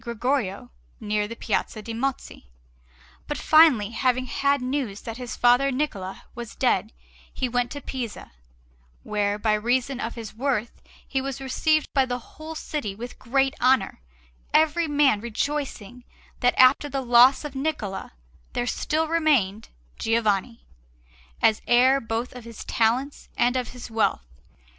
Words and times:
Gregorio 0.03 0.71
near 0.99 1.27
the 1.27 1.35
Piazza 1.35 1.79
de' 1.83 1.93
Mozzi. 1.93 2.47
But 3.27 3.37
finally, 3.37 3.91
having 3.91 4.25
had 4.25 4.59
news 4.59 5.01
that 5.01 5.17
his 5.17 5.35
father 5.35 5.71
Niccola 5.71 6.23
was 6.33 6.55
dead, 6.55 6.91
he 7.31 7.47
went 7.47 7.69
to 7.69 7.81
Pisa, 7.81 8.31
where, 9.03 9.37
by 9.37 9.53
reason 9.53 9.99
of 9.99 10.15
his 10.15 10.33
worth, 10.33 10.81
he 11.07 11.21
was 11.21 11.39
received 11.39 11.87
by 11.93 12.07
the 12.07 12.17
whole 12.17 12.55
city 12.55 12.95
with 12.95 13.19
great 13.19 13.53
honour, 13.61 14.01
every 14.55 14.87
man 14.87 15.21
rejoicing 15.21 16.03
that 16.39 16.57
after 16.57 16.89
the 16.89 17.01
loss 17.01 17.45
of 17.45 17.53
Niccola 17.53 18.13
there 18.53 18.65
still 18.65 19.07
remained 19.07 19.69
Giovanni, 19.99 20.65
as 21.43 21.61
heir 21.67 22.01
both 22.01 22.33
of 22.33 22.43
his 22.43 22.65
talents 22.65 23.29
and 23.37 23.55
of 23.55 23.67
his 23.67 23.91
wealth. 23.91 24.25